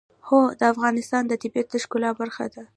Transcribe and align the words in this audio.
هوا 0.27 0.43
د 0.59 0.61
افغانستان 0.73 1.23
د 1.27 1.33
طبیعت 1.43 1.67
د 1.71 1.75
ښکلا 1.83 2.09
برخه 2.21 2.45
ده. 2.53 2.63